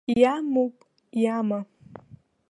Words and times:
Иамоуп, 0.21 0.75
иама. 1.21 1.59